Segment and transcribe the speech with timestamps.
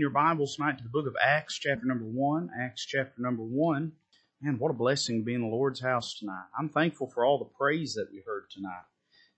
[0.00, 2.50] your Bibles tonight to the book of Acts, chapter number one.
[2.56, 3.92] Acts, chapter number one.
[4.40, 6.44] Man, what a blessing to be in the Lord's house tonight.
[6.56, 8.84] I'm thankful for all the praise that we heard tonight.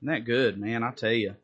[0.03, 0.83] Isn't that good, man?
[0.83, 1.37] I tell you.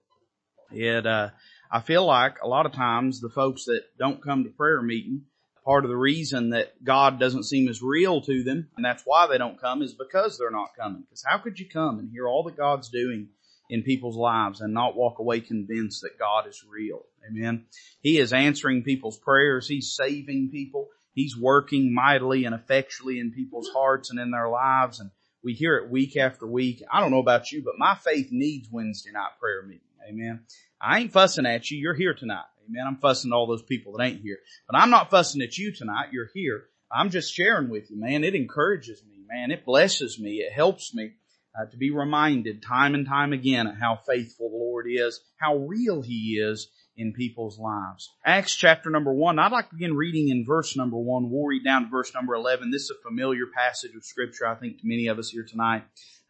[0.71, 1.31] It, uh,
[1.71, 5.23] I feel like a lot of times the folks that don't come to prayer meeting,
[5.65, 9.27] part of the reason that God doesn't seem as real to them, and that's why
[9.27, 11.03] they don't come, is because they're not coming.
[11.03, 13.29] Because how could you come and hear all that God's doing
[13.69, 17.03] in people's lives and not walk away convinced that God is real?
[17.29, 17.67] Amen.
[18.01, 19.69] He is answering people's prayers.
[19.69, 20.89] He's saving people.
[21.13, 25.01] He's working mightily and effectually in people's hearts and in their lives.
[25.01, 25.11] And
[25.43, 26.83] we hear it week after week.
[26.93, 29.81] I don't know about you, but my faith needs Wednesday night prayer meeting.
[30.09, 30.41] Amen.
[30.81, 31.79] I ain't fussing at you.
[31.79, 32.45] You're here tonight.
[32.69, 32.85] Amen.
[32.87, 34.39] I'm fussing all those people that ain't here,
[34.69, 36.13] but I'm not fussing at you tonight.
[36.13, 36.65] You're here.
[36.91, 38.25] I'm just sharing with you, man.
[38.25, 39.51] It encourages me, man.
[39.51, 40.37] It blesses me.
[40.37, 41.13] It helps me
[41.59, 46.03] uh, to be reminded time and time again how faithful the Lord is, how real
[46.03, 48.11] He is, in people's lives.
[48.25, 51.31] Acts chapter number one, I'd like to begin reading in verse number one.
[51.31, 52.71] We'll read down to verse number 11.
[52.71, 55.85] This is a familiar passage of scripture, I think, to many of us here tonight.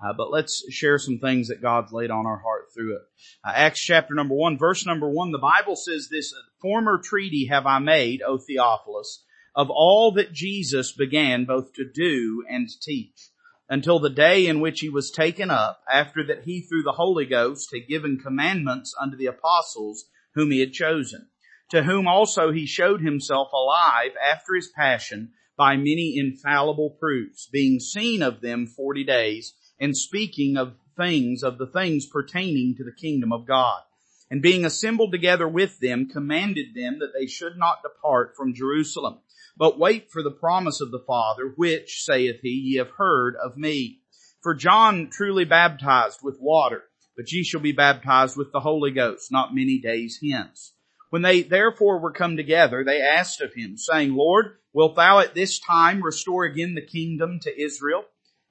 [0.05, 3.03] Uh, but let's share some things that God's laid on our heart through it.
[3.45, 7.67] Uh, Acts chapter number one, verse number one, the Bible says this, former treaty have
[7.67, 13.31] I made, O Theophilus, of all that Jesus began both to do and to teach
[13.69, 17.27] until the day in which he was taken up, after that he through the Holy
[17.27, 21.29] Ghost had given commandments unto the apostles whom he had chosen,
[21.71, 27.81] to whom also he showed himself alive after his passion by many infallible proofs, being
[27.81, 32.93] seen of them forty days, and speaking of things, of the things pertaining to the
[32.93, 33.83] kingdom of God.
[34.31, 39.19] And being assembled together with them, commanded them that they should not depart from Jerusalem,
[39.57, 43.57] but wait for the promise of the Father, which, saith he, ye have heard of
[43.57, 44.01] me.
[44.43, 46.85] For John truly baptized with water,
[47.17, 50.75] but ye shall be baptized with the Holy Ghost not many days hence.
[51.09, 55.35] When they therefore were come together, they asked of him, saying, Lord, wilt thou at
[55.35, 58.05] this time restore again the kingdom to Israel?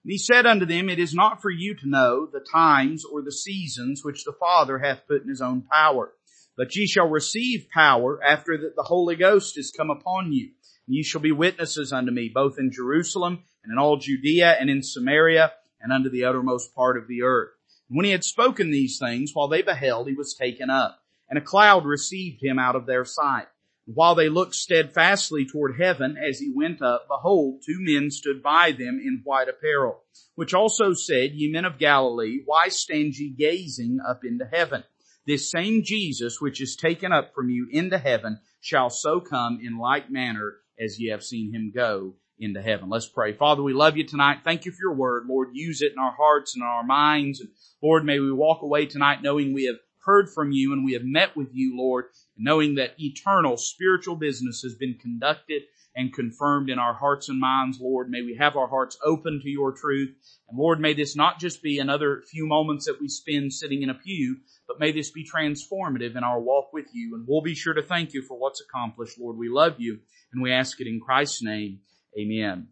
[0.04, 3.22] And he said unto them, It is not for you to know the times or
[3.22, 6.14] the seasons which the Father hath put in his own power.
[6.58, 10.52] But ye shall receive power after that the Holy Ghost is come upon you.
[10.88, 14.70] And ye shall be witnesses unto me, both in Jerusalem and in all Judea and
[14.70, 15.52] in Samaria
[15.82, 17.52] and unto the uttermost part of the earth.
[17.88, 21.42] When he had spoken these things, while they beheld, he was taken up, and a
[21.42, 23.48] cloud received him out of their sight.
[23.88, 28.42] And while they looked steadfastly toward heaven as he went up, behold, two men stood
[28.42, 30.04] by them in white apparel,
[30.36, 34.84] which also said, Ye men of Galilee, why stand ye gazing up into heaven?
[35.28, 39.78] This same Jesus which is taken up from you into heaven shall so come in
[39.78, 42.90] like manner as ye have seen him go into heaven.
[42.90, 43.34] Let's pray.
[43.34, 44.40] Father, we love you tonight.
[44.44, 45.26] Thank you for your word.
[45.28, 47.40] Lord, use it in our hearts and in our minds.
[47.40, 47.50] And
[47.82, 51.04] Lord, may we walk away tonight knowing we have heard from you and we have
[51.04, 52.06] met with you, Lord,
[52.38, 55.64] knowing that eternal spiritual business has been conducted
[55.96, 58.10] and confirmed in our hearts and minds, Lord.
[58.10, 60.14] May we have our hearts open to your truth.
[60.50, 63.90] And Lord, may this not just be another few moments that we spend sitting in
[63.90, 67.16] a pew, but may this be transformative in our walk with you.
[67.16, 69.38] And we'll be sure to thank you for what's accomplished, Lord.
[69.38, 70.00] We love you
[70.34, 71.80] and we ask it in Christ's name.
[72.20, 72.68] Amen.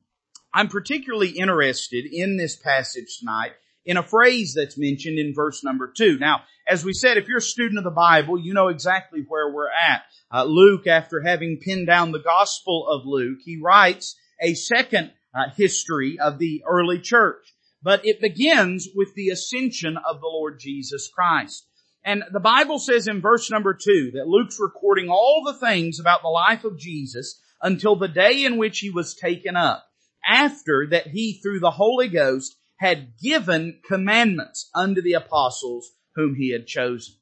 [0.53, 3.53] I'm particularly interested in this passage tonight
[3.85, 6.17] in a phrase that's mentioned in verse number two.
[6.17, 9.51] Now, as we said, if you're a student of the Bible, you know exactly where
[9.51, 10.03] we're at.
[10.31, 15.49] Uh, Luke, after having pinned down the Gospel of Luke, he writes a second uh,
[15.55, 17.53] history of the early church.
[17.81, 21.67] But it begins with the ascension of the Lord Jesus Christ.
[22.05, 26.21] And the Bible says in verse number two that Luke's recording all the things about
[26.21, 29.85] the life of Jesus until the day in which he was taken up,
[30.25, 36.51] after that he through the Holy Ghost had given commandments unto the apostles whom he
[36.51, 37.15] had chosen.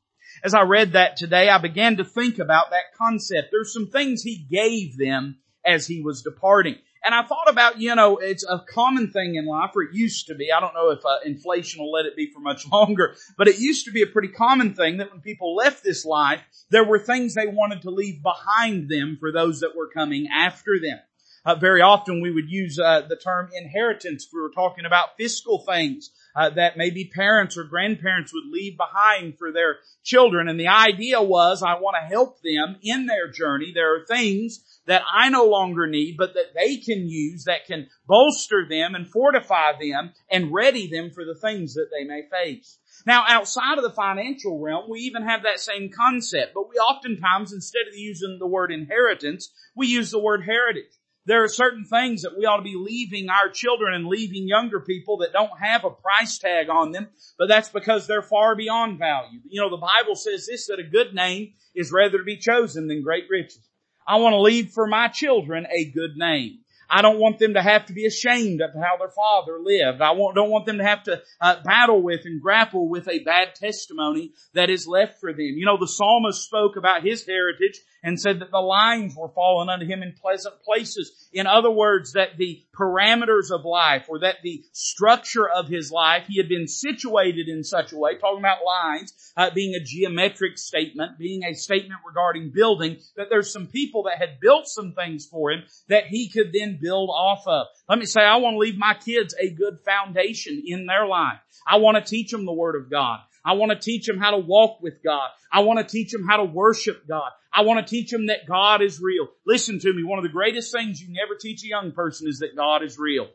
[0.43, 3.49] As I read that today, I began to think about that concept.
[3.51, 6.77] There's some things he gave them as he was departing.
[7.03, 10.27] And I thought about, you know, it's a common thing in life, or it used
[10.27, 10.51] to be.
[10.51, 13.59] I don't know if uh, inflation will let it be for much longer, but it
[13.59, 16.41] used to be a pretty common thing that when people left this life,
[16.71, 20.79] there were things they wanted to leave behind them for those that were coming after
[20.81, 20.97] them.
[21.43, 24.27] Uh, very often we would use uh, the term inheritance.
[24.31, 29.37] We were talking about fiscal things uh, that maybe parents or grandparents would leave behind
[29.37, 30.47] for their children.
[30.47, 33.71] And the idea was, I want to help them in their journey.
[33.73, 37.87] There are things that I no longer need, but that they can use that can
[38.05, 42.77] bolster them and fortify them and ready them for the things that they may face.
[43.05, 47.51] Now, outside of the financial realm, we even have that same concept, but we oftentimes,
[47.51, 50.91] instead of using the word inheritance, we use the word heritage.
[51.25, 54.79] There are certain things that we ought to be leaving our children and leaving younger
[54.79, 58.97] people that don't have a price tag on them, but that's because they're far beyond
[58.97, 59.39] value.
[59.47, 62.87] You know, the Bible says this, that a good name is rather to be chosen
[62.87, 63.61] than great riches.
[64.07, 66.59] I want to leave for my children a good name.
[66.93, 70.01] I don't want them to have to be ashamed of how their father lived.
[70.01, 73.55] I don't want them to have to uh, battle with and grapple with a bad
[73.55, 75.53] testimony that is left for them.
[75.55, 79.69] You know, the psalmist spoke about his heritage and said that the lines were fallen
[79.69, 81.29] unto him in pleasant places.
[81.33, 86.25] In other words, that the parameters of life or that the structure of his life,
[86.27, 90.57] he had been situated in such a way, talking about lines, uh, being a geometric
[90.57, 95.27] statement, being a statement regarding building, that there's some people that had built some things
[95.27, 97.67] for him that he could then build off of.
[97.87, 101.39] Let me say, I want to leave my kids a good foundation in their life.
[101.67, 103.19] I want to teach them the Word of God.
[103.43, 105.29] I want to teach them how to walk with God.
[105.51, 107.31] I want to teach them how to worship God.
[107.53, 109.27] I want to teach them that God is real.
[109.45, 110.03] Listen to me.
[110.03, 112.83] One of the greatest things you can ever teach a young person is that God
[112.83, 113.27] is real.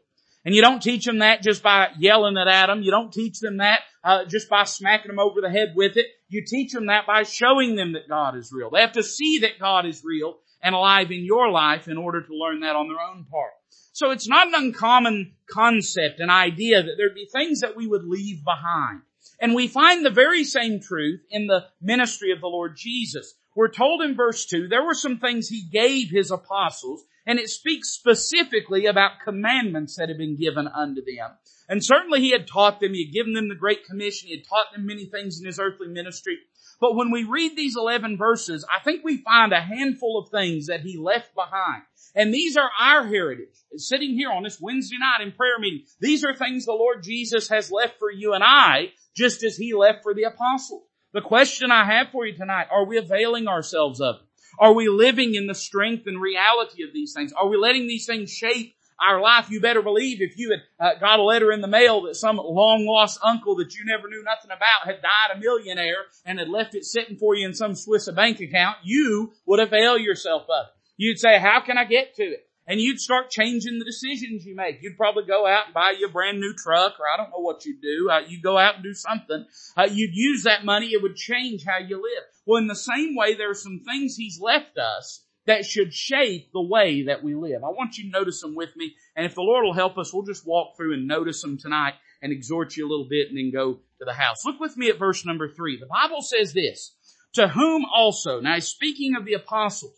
[0.45, 2.83] And you don't teach them that just by yelling it at them.
[2.83, 6.07] You don't teach them that uh, just by smacking them over the head with it.
[6.29, 8.71] You teach them that by showing them that God is real.
[8.71, 12.23] They have to see that God is real and alive in your life in order
[12.23, 13.51] to learn that on their own part.
[13.93, 18.05] So it's not an uncommon concept, an idea that there'd be things that we would
[18.05, 19.01] leave behind.
[19.39, 23.35] And we find the very same truth in the ministry of the Lord Jesus.
[23.55, 27.49] We're told in verse 2, there were some things he gave his apostles, and it
[27.49, 31.31] speaks specifically about commandments that had been given unto them.
[31.69, 34.47] And certainly he had taught them, he had given them the Great Commission, he had
[34.47, 36.39] taught them many things in his earthly ministry.
[36.81, 40.67] But when we read these 11 verses, I think we find a handful of things
[40.67, 41.83] that he left behind.
[42.15, 43.55] And these are our heritage.
[43.77, 47.49] Sitting here on this Wednesday night in prayer meeting, these are things the Lord Jesus
[47.49, 50.85] has left for you and I, just as He left for the apostles.
[51.13, 54.23] The question I have for you tonight, are we availing ourselves of it?
[54.59, 57.33] Are we living in the strength and reality of these things?
[57.33, 59.51] Are we letting these things shape our life?
[59.51, 62.37] You better believe if you had uh, got a letter in the mail that some
[62.37, 66.49] long lost uncle that you never knew nothing about had died a millionaire and had
[66.49, 70.67] left it sitting for you in some Swiss bank account, you would avail yourself of
[70.67, 70.73] it.
[70.97, 72.49] You'd say, how can I get to it?
[72.69, 74.83] And you'd start changing the decisions you make.
[74.83, 77.41] You'd probably go out and buy you a brand new truck, or I don't know
[77.41, 78.11] what you'd do.
[78.11, 79.47] Uh, you'd go out and do something.
[79.77, 80.89] Uh, you'd use that money.
[80.89, 82.25] It would change how you live.
[82.45, 86.51] Well, in the same way, there are some things He's left us that should shape
[86.53, 87.63] the way that we live.
[87.65, 88.95] I want you to notice them with me.
[89.15, 91.95] And if the Lord will help us, we'll just walk through and notice them tonight
[92.21, 94.45] and exhort you a little bit and then go to the house.
[94.45, 95.79] Look with me at verse number three.
[95.79, 96.95] The Bible says this,
[97.35, 99.97] to whom also, now speaking of the apostles,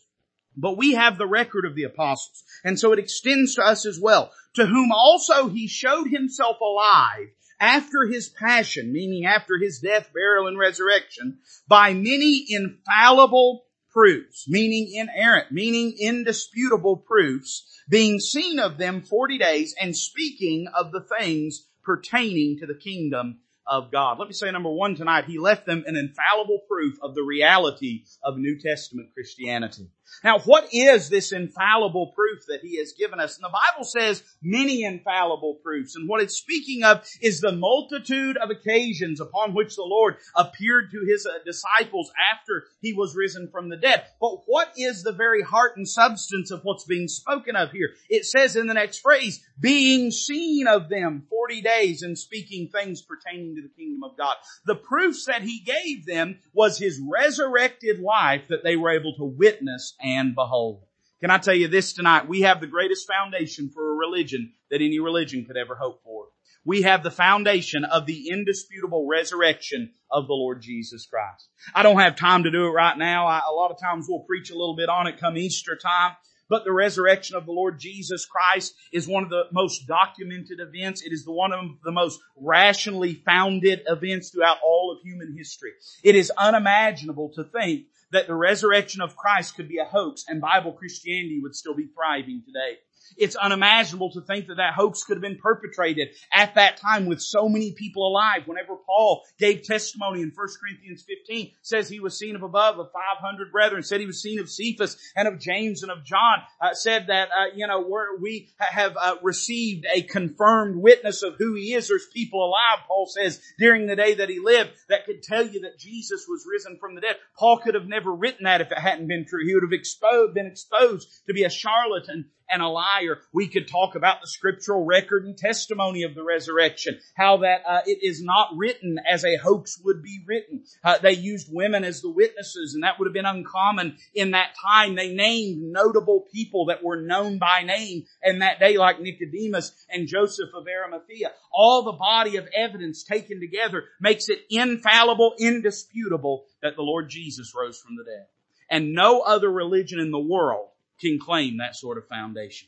[0.55, 2.43] but we have the record of the apostles.
[2.63, 4.31] And so it extends to us as well.
[4.55, 7.27] To whom also he showed himself alive
[7.59, 14.91] after his passion, meaning after his death, burial, and resurrection, by many infallible proofs, meaning
[14.93, 21.67] inerrant, meaning indisputable proofs, being seen of them forty days and speaking of the things
[21.83, 24.17] pertaining to the kingdom of God.
[24.19, 28.03] Let me say number one tonight, he left them an infallible proof of the reality
[28.23, 29.87] of New Testament Christianity.
[30.23, 33.37] Now, what is this infallible proof that he has given us?
[33.37, 35.95] And the Bible says many infallible proofs.
[35.95, 40.91] And what it's speaking of is the multitude of occasions upon which the Lord appeared
[40.91, 44.03] to his uh, disciples after he was risen from the dead.
[44.19, 47.89] But what is the very heart and substance of what's being spoken of here?
[48.09, 53.01] It says in the next phrase, being seen of them 40 days and speaking things
[53.01, 54.35] pertaining to the kingdom of God.
[54.65, 59.23] The proofs that he gave them was his resurrected life that they were able to
[59.23, 60.83] witness and behold.
[61.21, 62.29] Can I tell you this tonight?
[62.29, 66.27] We have the greatest foundation for a religion that any religion could ever hope for.
[66.65, 71.49] We have the foundation of the indisputable resurrection of the Lord Jesus Christ.
[71.73, 73.27] I don't have time to do it right now.
[73.27, 76.15] I, a lot of times we'll preach a little bit on it come Easter time.
[76.49, 81.03] But the resurrection of the Lord Jesus Christ is one of the most documented events.
[81.03, 85.73] It is the one of the most rationally founded events throughout all of human history.
[86.03, 90.41] It is unimaginable to think that the resurrection of Christ could be a hoax and
[90.41, 92.77] Bible Christianity would still be thriving today.
[93.17, 97.21] It's unimaginable to think that that hoax could have been perpetrated at that time with
[97.21, 98.43] so many people alive.
[98.45, 102.91] Whenever Paul gave testimony in 1 Corinthians 15, says he was seen of above of
[102.91, 106.73] 500 brethren, said he was seen of Cephas and of James and of John, uh,
[106.73, 107.87] said that, uh, you know,
[108.21, 111.87] we have uh, received a confirmed witness of who he is.
[111.87, 115.61] There's people alive, Paul says, during the day that he lived that could tell you
[115.61, 117.17] that Jesus was risen from the dead.
[117.37, 119.45] Paul could have never written that if it hadn't been true.
[119.45, 123.19] He would have exposed, been exposed to be a charlatan and a liar.
[123.33, 127.81] We could talk about the scriptural record and testimony of the resurrection, how that uh,
[127.85, 130.63] it is not written as a hoax would be written.
[130.83, 134.53] Uh, they used women as the witnesses, and that would have been uncommon in that
[134.61, 134.95] time.
[134.95, 140.07] They named notable people that were known by name in that day, like Nicodemus and
[140.07, 141.31] Joseph of Arimathea.
[141.51, 147.53] All the body of evidence taken together makes it infallible, indisputable that the Lord Jesus
[147.55, 148.25] rose from the dead.
[148.69, 152.67] And no other religion in the world can claim that sort of foundation.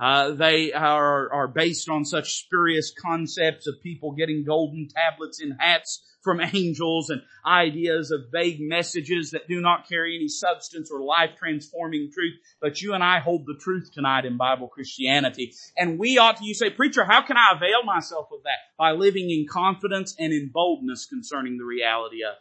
[0.00, 5.52] Uh, they are, are based on such spurious concepts of people getting golden tablets in
[5.52, 11.04] hats from angels and ideas of vague messages that do not carry any substance or
[11.04, 12.34] life transforming truth.
[12.60, 15.52] But you and I hold the truth tonight in Bible Christianity.
[15.76, 18.58] And we ought to, you say, preacher, how can I avail myself of that?
[18.78, 22.38] By living in confidence and in boldness concerning the reality of it.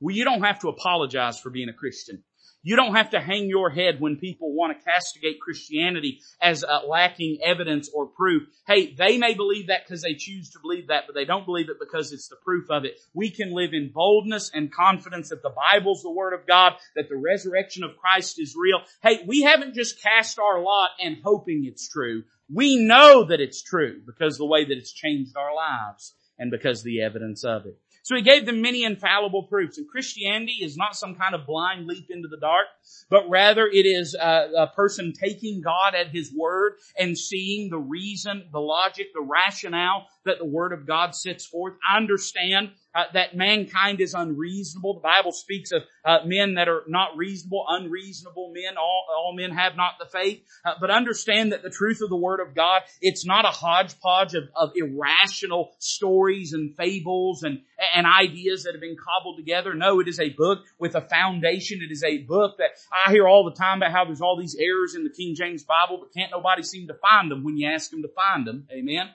[0.00, 2.24] Well, you don't have to apologize for being a Christian.
[2.62, 6.80] You don't have to hang your head when people want to castigate Christianity as uh,
[6.86, 8.42] lacking evidence or proof.
[8.66, 11.70] Hey, they may believe that because they choose to believe that, but they don't believe
[11.70, 12.98] it because it's the proof of it.
[13.14, 17.08] We can live in boldness and confidence that the Bible's the Word of God, that
[17.08, 18.80] the resurrection of Christ is real.
[19.02, 22.24] Hey, we haven't just cast our lot and hoping it's true.
[22.52, 26.82] We know that it's true because the way that it's changed our lives and because
[26.82, 27.78] the evidence of it.
[28.02, 29.78] So he gave them many infallible proofs.
[29.78, 32.66] And Christianity is not some kind of blind leap into the dark,
[33.10, 37.78] but rather it is a, a, person taking God at His word and seeing the
[37.78, 41.74] reason, the logic, the rationale that the Word of God sets forth.
[41.88, 44.94] I understand uh, that mankind is unreasonable.
[44.94, 48.76] The Bible speaks of uh, men that are not reasonable, unreasonable men.
[48.76, 50.42] All, all men have not the faith.
[50.64, 54.34] Uh, but understand that the truth of the Word of God, it's not a hodgepodge
[54.34, 57.60] of, of irrational stories and fables and,
[57.94, 59.74] and ideas that have been cobbled together.
[59.74, 61.80] No, it is a book with a foundation.
[61.82, 64.56] It is a book that I hear all the time about how there's all these
[64.60, 67.68] errors in the King James Bible, but can't nobody seem to find them when you
[67.68, 68.66] ask them to find them.
[68.72, 69.10] Amen.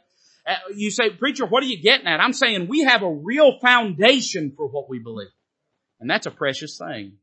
[0.47, 2.19] Uh, you say, preacher, what are you getting at?
[2.19, 5.29] I'm saying we have a real foundation for what we believe.
[5.99, 7.13] And that's a precious thing.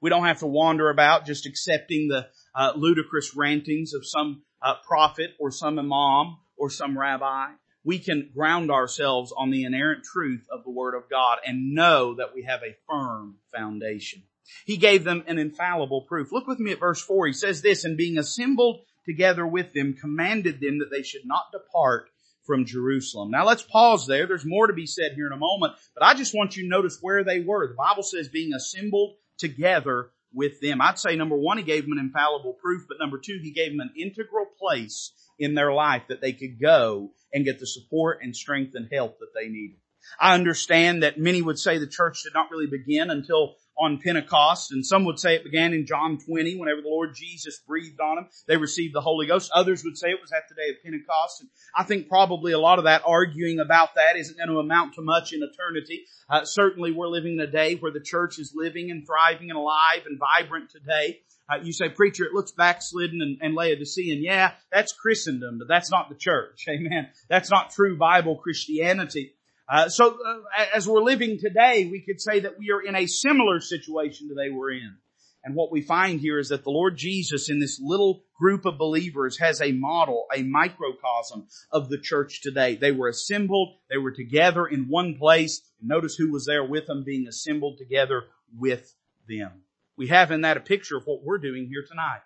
[0.00, 4.74] We don't have to wander about just accepting the uh, ludicrous rantings of some uh,
[4.86, 7.48] prophet or some imam or some rabbi.
[7.84, 12.14] We can ground ourselves on the inerrant truth of the Word of God and know
[12.14, 14.22] that we have a firm foundation.
[14.64, 16.32] He gave them an infallible proof.
[16.32, 17.28] Look with me at verse 4.
[17.28, 21.52] He says this, and being assembled together with them, commanded them that they should not
[21.52, 22.10] depart
[22.50, 23.30] from Jerusalem.
[23.30, 24.26] Now let's pause there.
[24.26, 26.68] There's more to be said here in a moment, but I just want you to
[26.68, 27.68] notice where they were.
[27.68, 30.80] The Bible says being assembled together with them.
[30.80, 33.70] I'd say number one, he gave them an infallible proof, but number two, he gave
[33.70, 38.18] them an integral place in their life that they could go and get the support
[38.20, 39.76] and strength and help that they needed.
[40.18, 44.72] I understand that many would say the church did not really begin until on Pentecost,
[44.72, 48.16] and some would say it began in John 20, whenever the Lord Jesus breathed on
[48.16, 48.28] them.
[48.46, 49.50] They received the Holy Ghost.
[49.54, 51.40] Others would say it was at the day of Pentecost.
[51.40, 54.94] And I think probably a lot of that arguing about that isn't going to amount
[54.94, 56.04] to much in eternity.
[56.28, 59.58] Uh, certainly we're living in a day where the church is living and thriving and
[59.58, 61.20] alive and vibrant today.
[61.50, 64.22] Uh, you say, preacher, it looks backslidden and, and Laodicean.
[64.22, 66.66] Yeah, that's Christendom, but that's not the church.
[66.68, 67.08] Amen.
[67.28, 69.34] That's not true Bible Christianity.
[69.70, 73.06] Uh, so uh, as we're living today, we could say that we are in a
[73.06, 74.96] similar situation to they were in.
[75.44, 78.76] And what we find here is that the Lord Jesus in this little group of
[78.76, 82.74] believers has a model, a microcosm of the church today.
[82.74, 85.62] They were assembled, they were together in one place.
[85.80, 88.24] Notice who was there with them being assembled together
[88.58, 88.94] with
[89.28, 89.62] them.
[89.96, 92.20] We have in that a picture of what we're doing here tonight.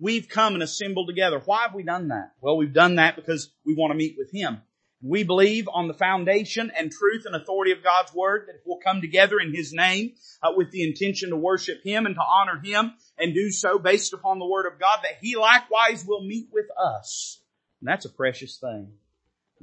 [0.00, 1.40] We've come and assembled together.
[1.44, 2.32] Why have we done that?
[2.40, 4.62] Well, we've done that because we want to meet with Him.
[5.02, 8.80] We believe on the foundation and truth and authority of God's Word that if we'll
[8.84, 12.60] come together in His name uh, with the intention to worship Him and to honor
[12.62, 16.48] Him and do so based upon the Word of God, that He likewise will meet
[16.52, 17.40] with us.
[17.80, 18.92] And that's a precious thing.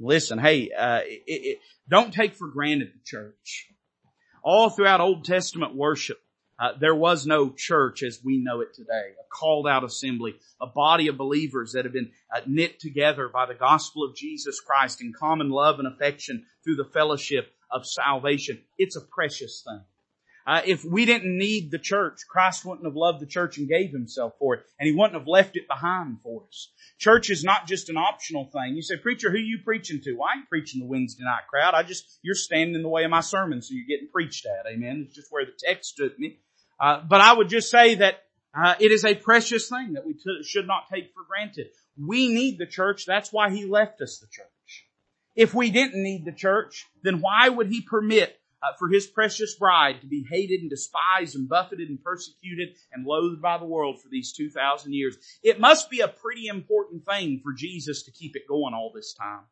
[0.00, 3.68] Listen, hey, uh, it, it, don't take for granted the church.
[4.42, 6.18] All throughout Old Testament worship,
[6.58, 10.66] uh, there was no church as we know it today, a called out assembly, a
[10.66, 15.00] body of believers that have been uh, knit together by the gospel of Jesus Christ
[15.00, 18.60] in common love and affection through the fellowship of salvation.
[18.76, 19.82] It's a precious thing.
[20.48, 23.92] Uh, if we didn't need the church, Christ wouldn't have loved the church and gave
[23.92, 26.72] himself for it, and he wouldn't have left it behind for us.
[26.98, 28.74] Church is not just an optional thing.
[28.74, 30.14] You say, preacher, who are you preaching to?
[30.14, 31.74] Well, I ain't preaching the Wednesday night crowd.
[31.74, 34.66] I just, you're standing in the way of my sermon, so you're getting preached at.
[34.72, 35.04] Amen.
[35.06, 36.38] It's just where the text took me.
[36.80, 38.22] Uh, but I would just say that
[38.54, 41.68] uh, it is a precious thing that we t- should not take for granted.
[41.98, 43.04] We need the church.
[43.06, 44.86] That's why He left us the church.
[45.34, 49.54] If we didn't need the church, then why would He permit uh, for His precious
[49.54, 54.00] bride to be hated and despised and buffeted and persecuted and loathed by the world
[54.00, 55.16] for these 2,000 years?
[55.42, 59.14] It must be a pretty important thing for Jesus to keep it going all this
[59.14, 59.42] time.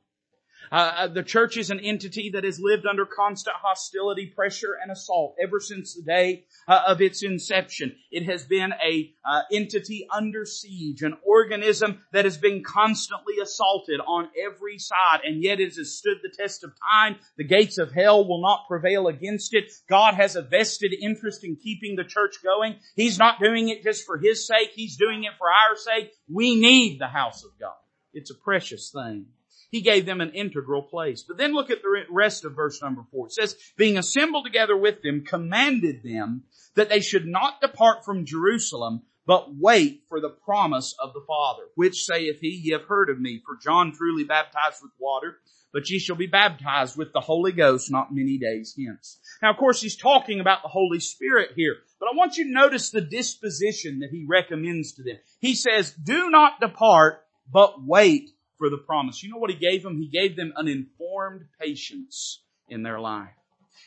[0.70, 4.90] Uh, uh, the church is an entity that has lived under constant hostility, pressure, and
[4.90, 7.94] assault ever since the day uh, of its inception.
[8.10, 14.00] It has been a uh, entity under siege, an organism that has been constantly assaulted
[14.00, 17.16] on every side, and yet it has stood the test of time.
[17.36, 19.70] The gates of hell will not prevail against it.
[19.88, 22.76] God has a vested interest in keeping the church going.
[22.94, 24.70] He's not doing it just for His sake.
[24.74, 26.12] He's doing it for our sake.
[26.28, 27.74] We need the house of God.
[28.12, 29.26] It's a precious thing.
[29.76, 31.22] He gave them an integral place.
[31.22, 33.26] But then look at the rest of verse number four.
[33.26, 36.44] It says, being assembled together with them, commanded them
[36.76, 41.64] that they should not depart from Jerusalem, but wait for the promise of the Father,
[41.74, 45.40] which saith he, ye have heard of me, for John truly baptized with water,
[45.74, 49.20] but ye shall be baptized with the Holy Ghost not many days hence.
[49.42, 52.50] Now of course he's talking about the Holy Spirit here, but I want you to
[52.50, 55.18] notice the disposition that he recommends to them.
[55.38, 59.22] He says, do not depart, but wait for the promise.
[59.22, 59.98] You know what he gave them?
[59.98, 63.28] He gave them an informed patience in their life.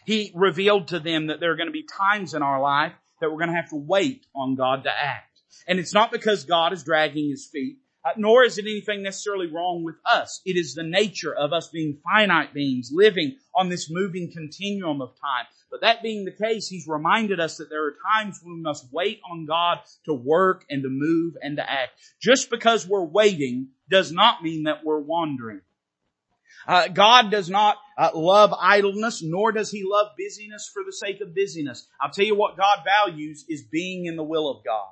[0.06, 3.30] He revealed to them that there are going to be times in our life that
[3.30, 5.42] we're going to have to wait on God to act.
[5.68, 9.48] And it's not because God is dragging his feet, uh, nor is it anything necessarily
[9.48, 10.42] wrong with us.
[10.46, 15.10] It is the nature of us being finite beings living on this moving continuum of
[15.20, 15.46] time.
[15.72, 18.88] But that being the case, he's reminded us that there are times when we must
[18.92, 21.92] wait on God to work and to move and to act.
[22.20, 25.62] Just because we're waiting does not mean that we're wandering.
[26.68, 31.22] Uh, God does not uh, love idleness, nor does He love busyness for the sake
[31.22, 31.88] of busyness.
[32.02, 34.90] I'll tell you what God values is being in the will of God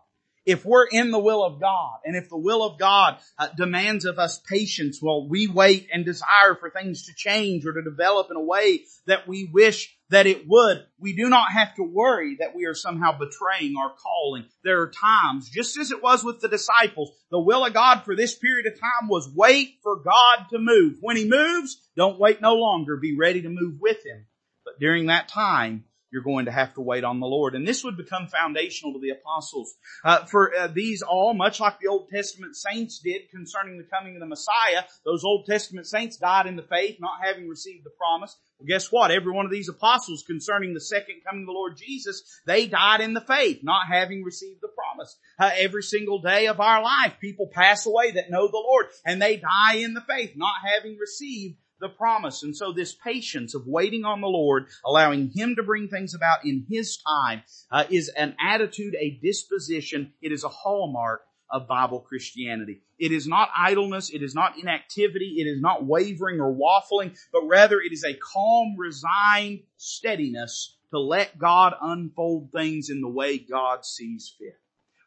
[0.47, 4.05] if we're in the will of God, and if the will of God uh, demands
[4.05, 8.27] of us patience while we wait and desire for things to change or to develop
[8.31, 12.37] in a way that we wish that it would, we do not have to worry
[12.39, 14.45] that we are somehow betraying our calling.
[14.63, 18.15] There are times, just as it was with the disciples, the will of God for
[18.15, 20.97] this period of time was wait for God to move.
[21.01, 22.97] When He moves, don't wait no longer.
[22.97, 24.25] Be ready to move with Him.
[24.63, 27.55] But during that time, you're going to have to wait on the Lord.
[27.55, 29.73] And this would become foundational to the apostles.
[30.03, 34.15] Uh, for uh, these all, much like the Old Testament saints did concerning the coming
[34.15, 37.91] of the Messiah, those Old Testament saints died in the faith, not having received the
[37.91, 38.35] promise.
[38.57, 39.11] Well, guess what?
[39.11, 43.01] Every one of these apostles concerning the second coming of the Lord Jesus, they died
[43.01, 45.15] in the faith, not having received the promise.
[45.39, 49.21] Uh, every single day of our life, people pass away that know the Lord, and
[49.21, 52.43] they die in the faith, not having received the promise.
[52.43, 56.45] And so this patience of waiting on the Lord, allowing Him to bring things about
[56.45, 60.13] in His time, uh, is an attitude, a disposition.
[60.21, 62.81] It is a hallmark of Bible Christianity.
[62.99, 64.09] It is not idleness.
[64.09, 65.35] It is not inactivity.
[65.37, 70.99] It is not wavering or waffling, but rather it is a calm, resigned steadiness to
[70.99, 74.57] let God unfold things in the way God sees fit.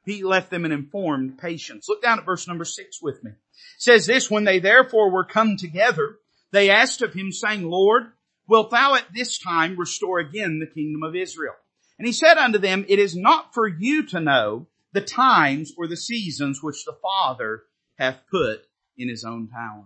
[0.05, 1.87] He left them an informed patience.
[1.89, 3.33] Look down at verse number six with me.
[3.33, 3.37] It
[3.79, 6.17] says this, when they therefore were come together,
[6.53, 8.13] they asked of him saying, Lord,
[8.47, 11.55] wilt thou at this time restore again the kingdom of Israel?
[11.99, 15.87] And he said unto them, it is not for you to know the times or
[15.87, 17.63] the seasons which the Father
[17.99, 18.65] hath put
[18.97, 19.85] in his own power.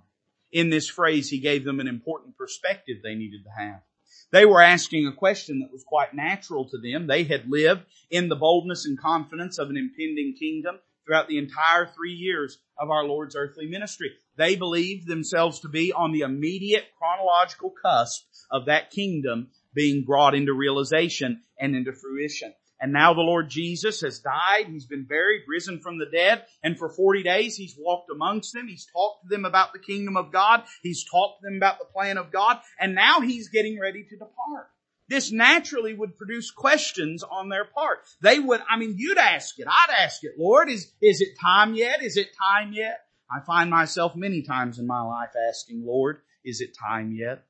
[0.52, 3.82] In this phrase, he gave them an important perspective they needed to have.
[4.30, 7.06] They were asking a question that was quite natural to them.
[7.06, 11.86] They had lived in the boldness and confidence of an impending kingdom throughout the entire
[11.86, 14.12] three years of our Lord's earthly ministry.
[14.36, 20.34] They believed themselves to be on the immediate chronological cusp of that kingdom being brought
[20.34, 22.54] into realization and into fruition.
[22.80, 24.66] And now the Lord Jesus has died.
[24.68, 26.44] He's been buried, risen from the dead.
[26.62, 28.68] And for 40 days, He's walked amongst them.
[28.68, 30.64] He's talked to them about the kingdom of God.
[30.82, 32.58] He's talked to them about the plan of God.
[32.78, 34.68] And now He's getting ready to depart.
[35.08, 38.00] This naturally would produce questions on their part.
[38.22, 39.66] They would, I mean, you'd ask it.
[39.68, 42.02] I'd ask it, Lord, is, is it time yet?
[42.02, 43.00] Is it time yet?
[43.34, 47.44] I find myself many times in my life asking, Lord, is it time yet?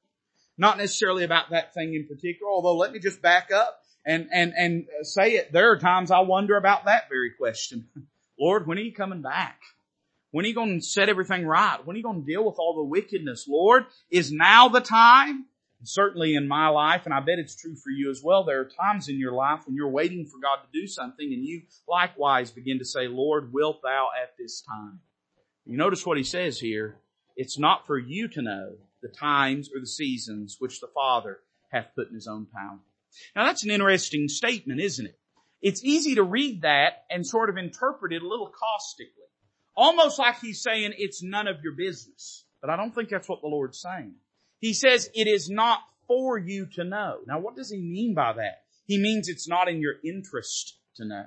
[0.56, 4.52] Not necessarily about that thing in particular, although let me just back up and, and,
[4.56, 5.52] and say it.
[5.52, 7.88] There are times I wonder about that very question.
[8.40, 9.60] Lord, when are you coming back?
[10.30, 11.78] When are you going to set everything right?
[11.84, 13.46] When are you going to deal with all the wickedness?
[13.48, 15.46] Lord, is now the time?
[15.86, 18.64] certainly in my life, and I bet it's true for you as well, there are
[18.64, 22.50] times in your life when you're waiting for God to do something and you likewise
[22.50, 25.00] begin to say, Lord, wilt thou at this time?
[25.66, 26.96] You notice what he says here.
[27.36, 31.94] It's not for you to know the times or the seasons which the Father hath
[31.94, 32.78] put in his own power.
[33.34, 35.18] Now that's an interesting statement, isn't it?
[35.62, 39.22] It's easy to read that and sort of interpret it a little caustically.
[39.76, 42.44] Almost like he's saying it's none of your business.
[42.60, 44.14] But I don't think that's what the Lord's saying.
[44.58, 47.18] He says it is not for you to know.
[47.26, 48.62] Now what does he mean by that?
[48.86, 51.26] He means it's not in your interest to know.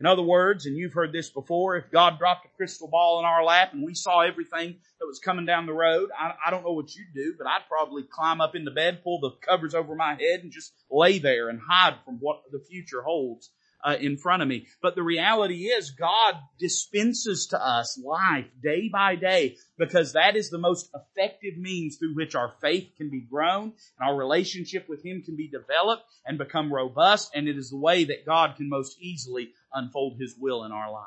[0.00, 3.24] In other words, and you've heard this before, if God dropped a crystal ball in
[3.24, 6.64] our lap and we saw everything that was coming down the road, I, I don't
[6.64, 9.96] know what you'd do, but I'd probably climb up into bed, pull the covers over
[9.96, 13.50] my head and just lay there and hide from what the future holds
[13.84, 14.66] uh, in front of me.
[14.82, 20.50] But the reality is God dispenses to us life day by day because that is
[20.50, 25.04] the most effective means through which our faith can be grown and our relationship with
[25.04, 27.30] Him can be developed and become robust.
[27.34, 30.90] And it is the way that God can most easily unfold His will in our
[30.90, 31.04] life.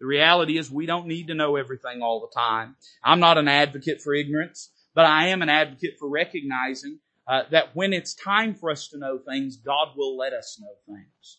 [0.00, 2.76] The reality is we don't need to know everything all the time.
[3.02, 7.74] I'm not an advocate for ignorance, but I am an advocate for recognizing uh, that
[7.74, 11.38] when it's time for us to know things, God will let us know things.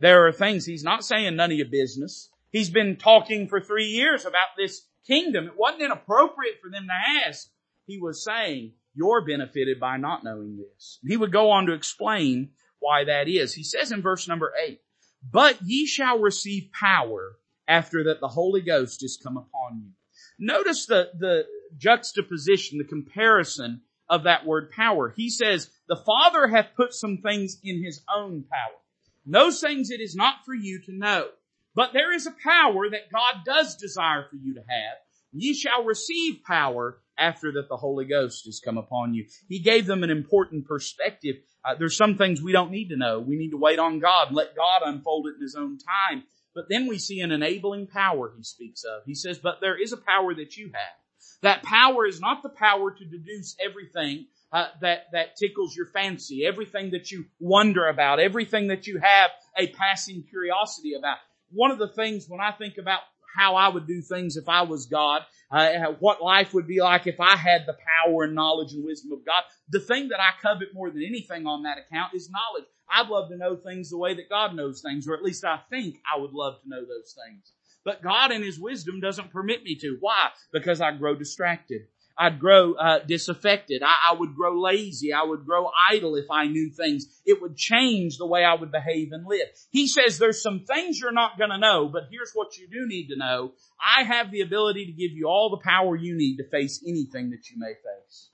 [0.00, 2.30] There are things he's not saying none of your business.
[2.50, 5.46] He's been talking for three years about this kingdom.
[5.46, 7.48] It wasn't inappropriate for them to ask.
[7.86, 10.98] He was saying, you're benefited by not knowing this.
[11.06, 13.54] He would go on to explain why that is.
[13.54, 14.80] He says in verse number eight,
[15.22, 19.90] but ye shall receive power after that the Holy Ghost is come upon you.
[20.38, 21.44] Notice the, the
[21.76, 25.12] juxtaposition, the comparison of that word power.
[25.16, 28.78] He says, the Father hath put some things in his own power.
[29.26, 31.28] Those things it is not for you to know.
[31.74, 34.96] But there is a power that God does desire for you to have.
[35.32, 39.26] Ye shall receive power after that the Holy Ghost has come upon you.
[39.48, 41.36] He gave them an important perspective.
[41.64, 43.20] Uh, there's some things we don't need to know.
[43.20, 46.24] We need to wait on God, let God unfold it in His own time.
[46.54, 49.02] But then we see an enabling power he speaks of.
[49.06, 50.96] He says, but there is a power that you have.
[51.42, 56.44] That power is not the power to deduce everything uh, that that tickles your fancy,
[56.46, 61.18] everything that you wonder about, everything that you have a passing curiosity about.
[61.52, 63.00] One of the things when I think about
[63.36, 67.06] how I would do things if I was God, uh, what life would be like
[67.06, 69.42] if I had the power and knowledge and wisdom of God.
[69.70, 72.68] The thing that I covet more than anything on that account is knowledge.
[72.90, 75.58] I'd love to know things the way that God knows things, or at least I
[75.70, 77.52] think I would love to know those things.
[77.84, 79.96] But God in His wisdom doesn't permit me to.
[80.00, 80.30] Why?
[80.52, 81.82] Because I grow distracted.
[82.18, 83.82] I'd grow uh, disaffected.
[83.84, 85.12] I, I would grow lazy.
[85.12, 87.06] I would grow idle if I knew things.
[87.24, 89.46] It would change the way I would behave and live.
[89.70, 92.88] He says there's some things you're not going to know, but here's what you do
[92.88, 93.52] need to know.
[93.80, 97.30] I have the ability to give you all the power you need to face anything
[97.30, 98.30] that you may face.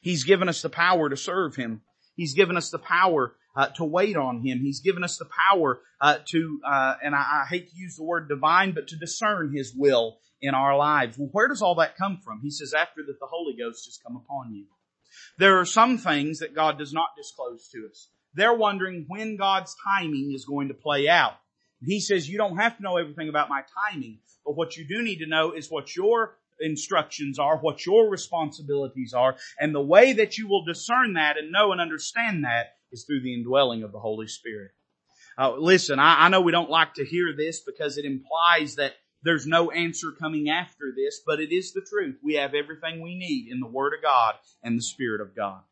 [0.00, 1.80] He's given us the power to serve Him.
[2.14, 4.60] He's given us the power uh, to wait on Him.
[4.60, 8.04] He's given us the power uh, to, uh, and I, I, hate to use the
[8.04, 11.18] word divine, but to discern His will in our lives.
[11.18, 12.40] Well, where does all that come from?
[12.42, 14.66] He says, after that the Holy Ghost has come upon you.
[15.38, 18.08] There are some things that God does not disclose to us.
[18.34, 21.34] They're wondering when God's timing is going to play out.
[21.80, 25.02] He says, you don't have to know everything about my timing, but what you do
[25.02, 30.14] need to know is what your instructions are, what your responsibilities are, and the way
[30.14, 33.92] that you will discern that and know and understand that is through the indwelling of
[33.92, 34.70] the Holy Spirit.
[35.36, 38.94] Uh, listen, I, I know we don't like to hear this because it implies that
[39.24, 42.16] there's no answer coming after this, but it is the truth.
[42.22, 45.62] We have everything we need in the Word of God and the Spirit of God.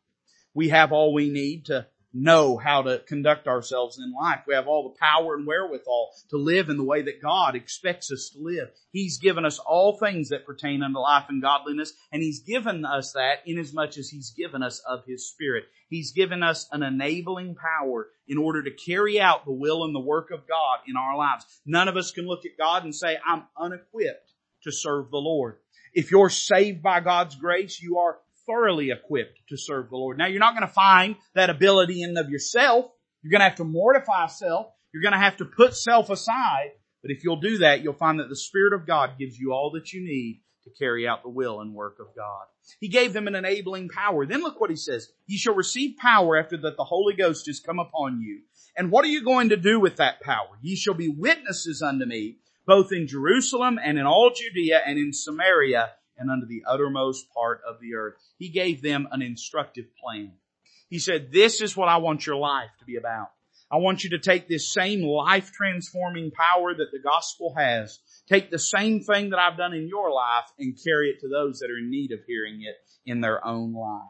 [0.53, 4.41] We have all we need to know how to conduct ourselves in life.
[4.47, 8.11] We have all the power and wherewithal to live in the way that God expects
[8.11, 8.69] us to live.
[8.91, 13.13] He's given us all things that pertain unto life and godliness, and He's given us
[13.13, 15.65] that inasmuch as He's given us of His Spirit.
[15.89, 19.99] He's given us an enabling power in order to carry out the will and the
[19.99, 21.45] work of God in our lives.
[21.65, 24.31] None of us can look at God and say, I'm unequipped
[24.63, 25.57] to serve the Lord.
[25.93, 30.17] If you're saved by God's grace, you are thoroughly equipped to serve the Lord.
[30.17, 32.91] Now you're not going to find that ability in of yourself.
[33.21, 34.67] You're going to have to mortify self.
[34.93, 36.71] You're going to have to put self aside.
[37.01, 39.71] But if you'll do that, you'll find that the Spirit of God gives you all
[39.71, 42.45] that you need to carry out the will and work of God.
[42.79, 44.25] He gave them an enabling power.
[44.25, 45.11] Then look what he says.
[45.25, 48.41] You shall receive power after that the Holy Ghost has come upon you.
[48.77, 50.57] And what are you going to do with that power?
[50.61, 55.11] Ye shall be witnesses unto me, both in Jerusalem and in all Judea and in
[55.11, 58.15] Samaria and unto the uttermost part of the earth.
[58.37, 60.33] He gave them an instructive plan.
[60.89, 63.31] He said, this is what I want your life to be about.
[63.71, 67.99] I want you to take this same life transforming power that the gospel has,
[68.29, 71.59] take the same thing that I've done in your life and carry it to those
[71.59, 74.03] that are in need of hearing it in their own life.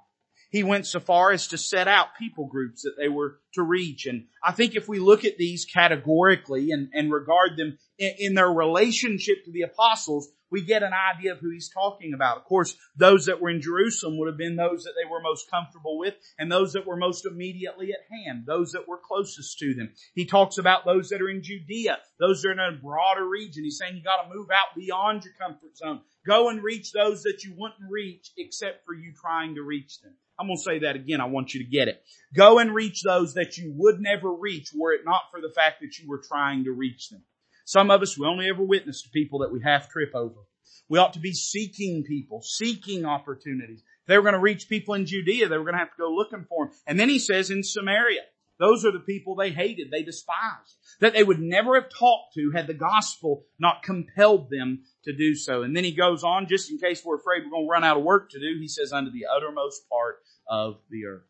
[0.53, 4.05] He went so far as to set out people groups that they were to reach.
[4.05, 8.33] And I think if we look at these categorically and, and regard them in, in
[8.35, 12.37] their relationship to the apostles, we get an idea of who he's talking about.
[12.37, 15.49] Of course, those that were in Jerusalem would have been those that they were most
[15.49, 19.73] comfortable with and those that were most immediately at hand, those that were closest to
[19.73, 19.89] them.
[20.13, 23.63] He talks about those that are in Judea, those that are in a broader region.
[23.63, 26.01] He's saying you gotta move out beyond your comfort zone.
[26.27, 30.13] Go and reach those that you wouldn't reach except for you trying to reach them.
[30.39, 31.21] I'm going to say that again.
[31.21, 32.03] I want you to get it.
[32.35, 35.81] Go and reach those that you would never reach were it not for the fact
[35.81, 37.23] that you were trying to reach them.
[37.65, 40.41] Some of us, we only ever witness to people that we half trip over.
[40.89, 43.79] We ought to be seeking people, seeking opportunities.
[44.01, 46.01] If they were going to reach people in Judea, they were going to have to
[46.01, 46.75] go looking for them.
[46.85, 48.21] And then he says in Samaria,
[48.59, 52.51] those are the people they hated, they despised, that they would never have talked to
[52.51, 55.63] had the gospel not compelled them to do so.
[55.63, 57.97] And then he goes on, just in case we're afraid we're going to run out
[57.97, 61.23] of work to do, he says, unto the uttermost part of the earth.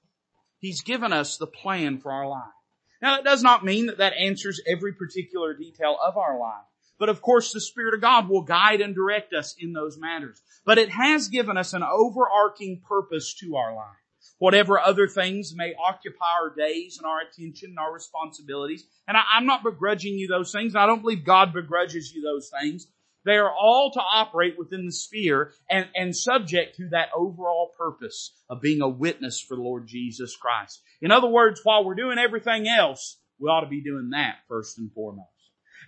[0.59, 2.43] He's given us the plan for our life.
[3.01, 6.65] Now, it does not mean that that answers every particular detail of our life.
[6.99, 10.41] But of course, the Spirit of God will guide and direct us in those matters.
[10.65, 14.02] But it has given us an overarching purpose to our life.
[14.43, 18.83] Whatever other things may occupy our days and our attention and our responsibilities.
[19.07, 20.75] And I, am not begrudging you those things.
[20.75, 22.87] I don't believe God begrudges you those things.
[23.23, 28.33] They are all to operate within the sphere and, and subject to that overall purpose
[28.49, 30.81] of being a witness for the Lord Jesus Christ.
[31.01, 34.77] In other words, while we're doing everything else, we ought to be doing that first
[34.77, 35.29] and foremost.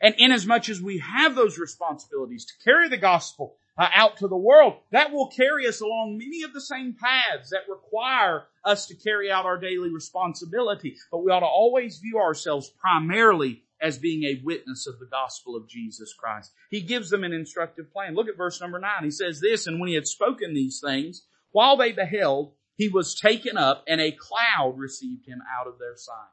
[0.02, 4.38] And inasmuch as we have those responsibilities to carry the gospel uh, out to the
[4.38, 8.96] world, that will carry us along many of the same paths that require us to
[8.96, 10.96] carry out our daily responsibility.
[11.12, 15.56] But we ought to always view ourselves primarily as being a witness of the gospel
[15.56, 16.52] of Jesus Christ.
[16.70, 18.16] He gives them an instructive plan.
[18.16, 19.04] Look at verse number nine.
[19.04, 23.20] He says this, and when he had spoken these things, while they beheld, he was
[23.20, 26.32] taken up and a cloud received him out of their sight.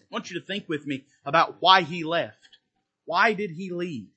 [0.00, 2.58] I want you to think with me about why he left.
[3.04, 4.08] Why did he leave?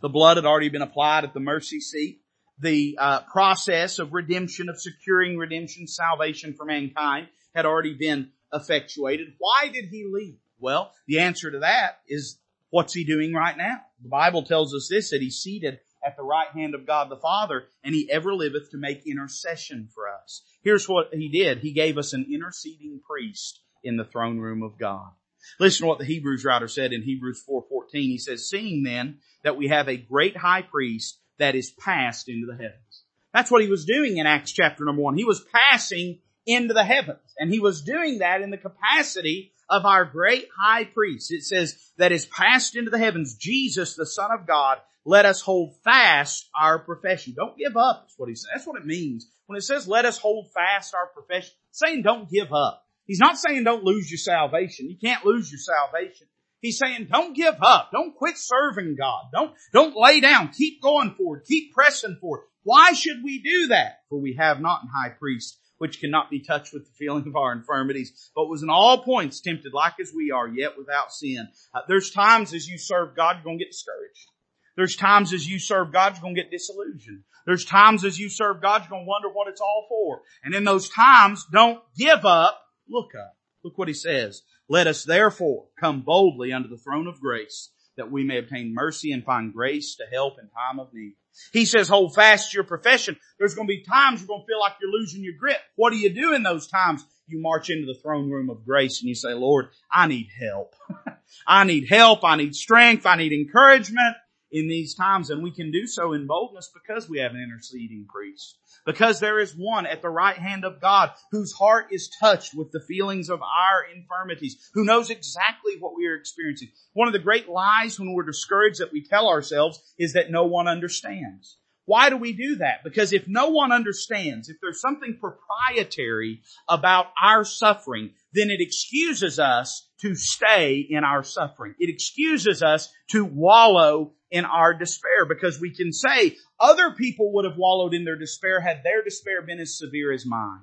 [0.00, 2.20] The blood had already been applied at the mercy seat.
[2.58, 9.34] The uh, process of redemption, of securing redemption, salvation for mankind had already been effectuated.
[9.38, 10.36] Why did he leave?
[10.58, 12.38] Well, the answer to that is
[12.70, 13.80] what's he doing right now?
[14.02, 17.16] The Bible tells us this, that he's seated at the right hand of God the
[17.16, 20.42] Father, and he ever liveth to make intercession for us.
[20.62, 21.58] Here's what he did.
[21.58, 25.10] He gave us an interceding priest in the throne room of God.
[25.58, 27.86] Listen to what the Hebrews writer said in Hebrews 4.14.
[27.92, 32.46] He says, seeing then that we have a great high priest that is passed into
[32.46, 33.04] the heavens.
[33.32, 35.16] That's what he was doing in Acts chapter number one.
[35.16, 37.18] He was passing into the heavens.
[37.38, 41.32] And he was doing that in the capacity of our great high priest.
[41.32, 45.40] It says that is passed into the heavens, Jesus, the son of God, let us
[45.40, 47.34] hold fast our profession.
[47.34, 48.02] Don't give up.
[48.02, 48.50] That's what he says.
[48.54, 49.26] That's what it means.
[49.46, 52.86] When it says let us hold fast our profession, saying don't give up.
[53.12, 54.88] He's not saying don't lose your salvation.
[54.88, 56.28] You can't lose your salvation.
[56.62, 57.90] He's saying don't give up.
[57.92, 59.24] Don't quit serving God.
[59.34, 60.48] Don't, don't lay down.
[60.48, 61.42] Keep going forward.
[61.46, 62.46] Keep pressing forward.
[62.62, 63.98] Why should we do that?
[64.08, 67.36] For we have not an high priest which cannot be touched with the feeling of
[67.36, 71.46] our infirmities, but was in all points tempted like as we are, yet without sin.
[71.74, 74.26] Uh, there's times as you serve God, you're going to get discouraged.
[74.74, 77.24] There's times as you serve God, you're going to get disillusioned.
[77.44, 80.22] There's times as you serve God, you're going to wonder what it's all for.
[80.42, 82.61] And in those times, don't give up.
[82.88, 83.36] Look up.
[83.64, 84.42] Look what he says.
[84.68, 89.12] Let us therefore come boldly under the throne of grace that we may obtain mercy
[89.12, 91.14] and find grace to help in time of need.
[91.52, 93.16] He says hold fast to your profession.
[93.38, 95.58] There's going to be times you're going to feel like you're losing your grip.
[95.76, 97.04] What do you do in those times?
[97.26, 100.74] You march into the throne room of grace and you say, Lord, I need help.
[101.46, 102.24] I need help.
[102.24, 103.06] I need strength.
[103.06, 104.16] I need encouragement
[104.50, 105.30] in these times.
[105.30, 108.58] And we can do so in boldness because we have an interceding priest.
[108.84, 112.72] Because there is one at the right hand of God whose heart is touched with
[112.72, 116.68] the feelings of our infirmities, who knows exactly what we are experiencing.
[116.92, 120.46] One of the great lies when we're discouraged that we tell ourselves is that no
[120.46, 121.58] one understands.
[121.84, 122.84] Why do we do that?
[122.84, 129.38] Because if no one understands, if there's something proprietary about our suffering, then it excuses
[129.38, 131.74] us to stay in our suffering.
[131.78, 137.44] It excuses us to wallow in our despair because we can say other people would
[137.44, 140.60] have wallowed in their despair had their despair been as severe as mine.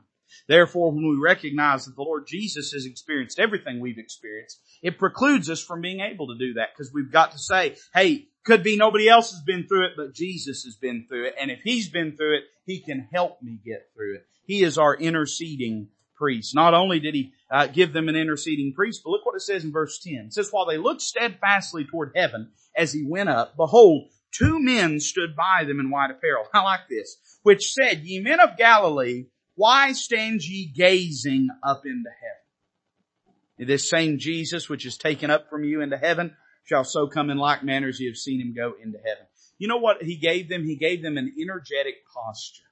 [0.47, 5.49] Therefore, when we recognize that the Lord Jesus has experienced everything we've experienced, it precludes
[5.49, 8.77] us from being able to do that because we've got to say, hey, could be
[8.77, 11.35] nobody else has been through it, but Jesus has been through it.
[11.39, 14.25] And if he's been through it, he can help me get through it.
[14.45, 16.55] He is our interceding priest.
[16.55, 19.63] Not only did he uh, give them an interceding priest, but look what it says
[19.63, 20.25] in verse 10.
[20.27, 24.99] It says, while they looked steadfastly toward heaven as he went up, behold, two men
[24.99, 26.45] stood by them in white apparel.
[26.53, 27.17] I like this.
[27.43, 33.67] Which said, ye men of Galilee, why stand ye gazing up into heaven?
[33.67, 37.37] This same Jesus which is taken up from you into heaven shall so come in
[37.37, 39.25] like manner as ye have seen him go into heaven.
[39.57, 40.63] You know what he gave them?
[40.63, 42.63] He gave them an energetic posture.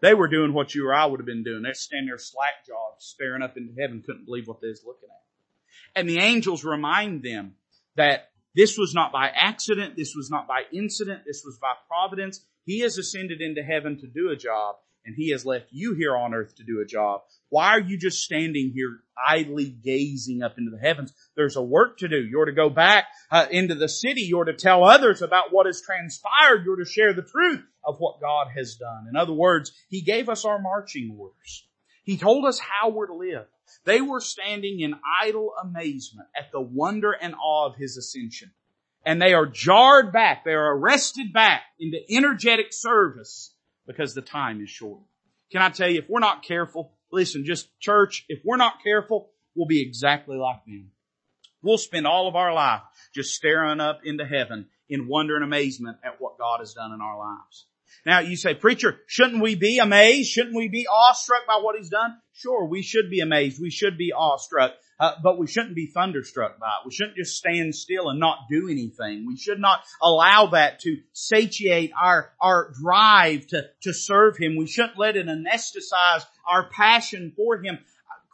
[0.00, 1.62] They were doing what you or I would have been doing.
[1.62, 5.08] They're standing there slack jawed, staring up into heaven, couldn't believe what they was looking
[5.10, 6.00] at.
[6.00, 7.54] And the angels remind them
[7.96, 12.44] that this was not by accident, this was not by incident, this was by providence.
[12.64, 16.16] He has ascended into heaven to do a job, and He has left you here
[16.16, 17.22] on earth to do a job.
[17.48, 21.12] Why are you just standing here idly gazing up into the heavens?
[21.36, 22.16] There's a work to do.
[22.16, 24.22] You're to go back uh, into the city.
[24.22, 26.64] You're to tell others about what has transpired.
[26.64, 29.06] You're to share the truth of what God has done.
[29.08, 31.66] In other words, He gave us our marching orders.
[32.04, 33.46] He told us how we're to live.
[33.84, 38.52] They were standing in idle amazement at the wonder and awe of His ascension.
[39.06, 40.44] And they are jarred back.
[40.44, 43.54] They are arrested back into energetic service
[43.86, 45.00] because the time is short.
[45.52, 49.30] Can I tell you, if we're not careful, listen, just church, if we're not careful,
[49.54, 50.90] we'll be exactly like them.
[51.62, 52.82] We'll spend all of our life
[53.14, 57.00] just staring up into heaven in wonder and amazement at what God has done in
[57.00, 57.66] our lives.
[58.06, 60.30] Now you say, preacher, shouldn't we be amazed?
[60.30, 62.16] Shouldn't we be awestruck by what he's done?
[62.34, 63.60] Sure, we should be amazed.
[63.60, 64.72] We should be awestruck.
[65.00, 66.86] Uh, but we shouldn't be thunderstruck by it.
[66.86, 69.26] We shouldn't just stand still and not do anything.
[69.26, 74.56] We should not allow that to satiate our, our drive to, to serve Him.
[74.56, 77.78] We shouldn't let it anesthetize our passion for Him.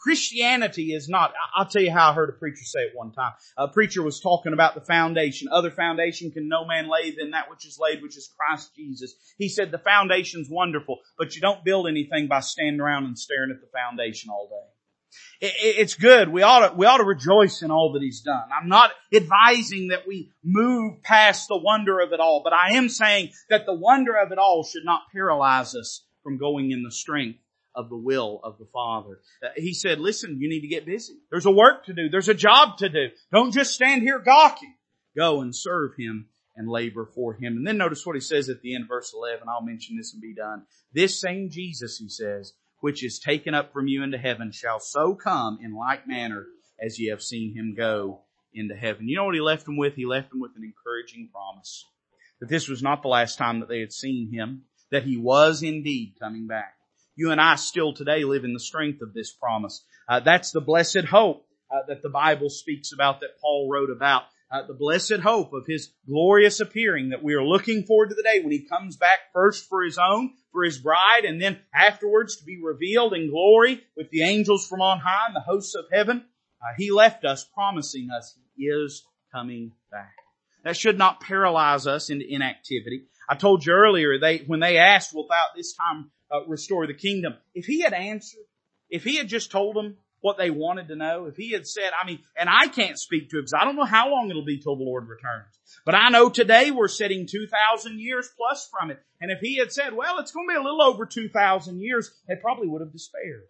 [0.01, 3.33] Christianity is not, I'll tell you how I heard a preacher say it one time.
[3.59, 5.49] A preacher was talking about the foundation.
[5.53, 9.15] Other foundation can no man lay than that which is laid, which is Christ Jesus.
[9.37, 13.51] He said the foundation's wonderful, but you don't build anything by standing around and staring
[13.51, 14.67] at the foundation all day.
[15.41, 16.29] It's good.
[16.29, 18.45] We ought to, we ought to rejoice in all that He's done.
[18.59, 22.89] I'm not advising that we move past the wonder of it all, but I am
[22.89, 26.93] saying that the wonder of it all should not paralyze us from going in the
[26.93, 27.41] strength
[27.75, 29.21] of the will of the Father.
[29.43, 31.15] Uh, he said, listen, you need to get busy.
[31.31, 32.09] There's a work to do.
[32.09, 33.09] There's a job to do.
[33.33, 34.75] Don't just stand here gawking.
[35.17, 37.57] Go and serve Him and labor for Him.
[37.57, 39.49] And then notice what He says at the end of verse 11.
[39.49, 40.65] I'll mention this and be done.
[40.93, 45.15] This same Jesus, He says, which is taken up from you into heaven shall so
[45.15, 46.47] come in like manner
[46.81, 49.09] as ye have seen Him go into heaven.
[49.09, 49.95] You know what He left them with?
[49.95, 51.85] He left them with an encouraging promise
[52.41, 55.63] that this was not the last time that they had seen Him, that He was
[55.63, 56.75] indeed coming back.
[57.17, 59.85] You and I still today live in the strength of this promise.
[60.09, 64.25] Uh, that's the blessed hope uh, that the Bible speaks about that Paul wrote about.
[64.51, 68.23] Uh, the blessed hope of his glorious appearing that we are looking forward to the
[68.23, 72.37] day when he comes back first for his own, for his bride, and then afterwards
[72.37, 75.85] to be revealed in glory with the angels from on high and the hosts of
[75.93, 76.25] heaven.
[76.61, 80.13] Uh, he left us promising us he is coming back.
[80.65, 83.05] That should not paralyze us into inactivity.
[83.29, 87.35] I told you earlier, they, when they asked, without this time uh, restore the kingdom.
[87.55, 88.45] If he had answered,
[88.89, 91.93] if he had just told them what they wanted to know, if he had said,
[92.01, 94.45] I mean, and I can't speak to it because I don't know how long it'll
[94.45, 95.59] be till the Lord returns.
[95.87, 99.03] But I know today we're sitting 2,000 years plus from it.
[99.21, 102.13] And if he had said, well, it's going to be a little over 2,000 years,
[102.29, 103.45] they probably would have despaired.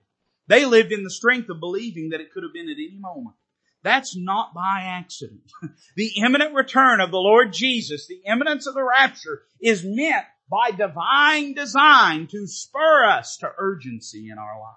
[0.47, 3.37] They lived in the strength of believing that it could have been at any moment.
[3.83, 5.41] That's not by accident.
[5.97, 10.73] the imminent return of the Lord Jesus, the imminence of the rapture is meant by
[10.73, 14.77] divine design to spur us to urgency in our life.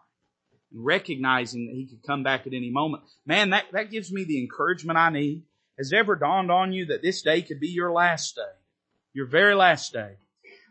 [0.72, 3.04] Recognizing that He could come back at any moment.
[3.26, 5.44] Man, that, that gives me the encouragement I need.
[5.78, 8.42] Has it ever dawned on you that this day could be your last day?
[9.14, 10.18] Your very last day.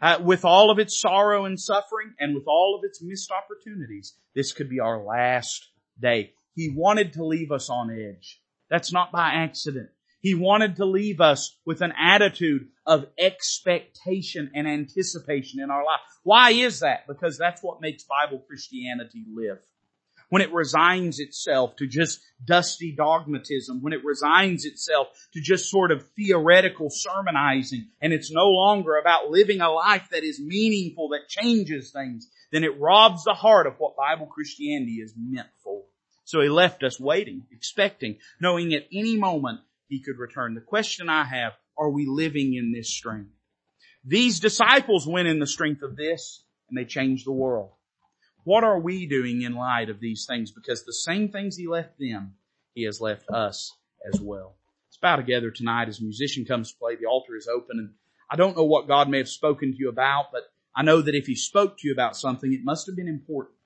[0.01, 4.15] Uh, with all of its sorrow and suffering and with all of its missed opportunities,
[4.35, 5.69] this could be our last
[6.01, 6.33] day.
[6.55, 8.41] He wanted to leave us on edge.
[8.69, 9.91] That's not by accident.
[10.23, 16.01] He wanted to leave us with an attitude of expectation and anticipation in our life.
[16.23, 17.09] Why is that?
[17.09, 19.59] Because that's what makes Bible Christianity live.
[20.29, 25.91] When it resigns itself to just dusty dogmatism, when it resigns itself to just sort
[25.91, 31.29] of theoretical sermonizing, and it's no longer about living a life that is meaningful, that
[31.29, 35.83] changes things, then it robs the heart of what Bible Christianity is meant for.
[36.25, 39.61] So he left us waiting, expecting, knowing at any moment
[39.93, 40.55] he could return.
[40.55, 43.29] The question I have, are we living in this strength?
[44.03, 47.73] These disciples went in the strength of this and they changed the world.
[48.45, 50.51] What are we doing in light of these things?
[50.51, 52.37] Because the same things he left them,
[52.73, 53.71] he has left us
[54.11, 54.57] as well.
[54.89, 56.97] Let's bow together tonight as a musician comes to play.
[56.97, 57.91] The altar is open and
[58.31, 61.15] I don't know what God may have spoken to you about, but I know that
[61.15, 63.57] if he spoke to you about something, it must have been important.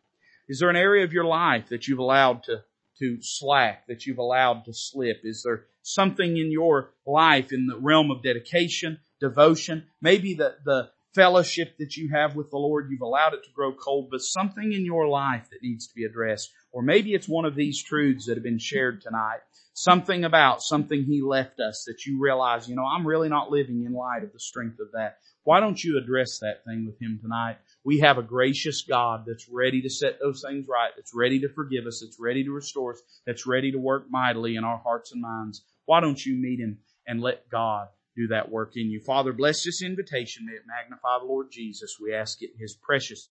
[0.49, 2.65] Is there an area of your life that you've allowed to,
[2.99, 5.21] to slack, that you've allowed to slip?
[5.25, 10.91] Is there something in your life in the realm of dedication, devotion, maybe the, the
[11.17, 14.73] fellowship that you have with the Lord, you've allowed it to grow cold, but something
[14.73, 16.53] in your life that needs to be addressed.
[16.73, 19.41] Or maybe it's one of these truths that have been shared tonight.
[19.73, 23.85] Something about something He left us that you realize, you know, I'm really not living
[23.85, 25.19] in light of the strength of that.
[25.45, 27.57] Why don't you address that thing with Him tonight?
[27.87, 31.49] We have a gracious God that's ready to set those things right, that's ready to
[31.49, 35.13] forgive us, that's ready to restore us, that's ready to work mightily in our hearts
[35.13, 35.63] and minds.
[35.85, 37.87] Why don't you meet him and let God
[38.17, 38.99] do that work in you?
[38.99, 40.47] Father, bless this invitation.
[40.47, 41.97] May it magnify the Lord Jesus.
[42.03, 43.29] We ask it in his precious